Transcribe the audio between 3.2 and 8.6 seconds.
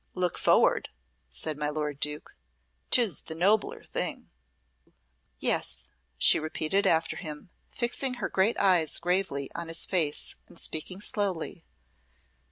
the nobler thing." "Yes," she repeated after him, fixing her great